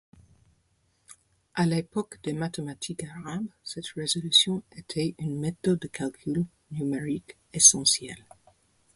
À 1.53 1.67
l’époque 1.67 2.17
des 2.23 2.33
mathématiques 2.33 3.03
arabes, 3.03 3.45
cette 3.63 3.89
résolution 3.89 4.63
était 4.71 5.13
une 5.19 5.39
méthode 5.39 5.77
de 5.77 5.87
calcul 5.87 6.47
numérique 6.71 7.37
essentielle. 7.53 8.25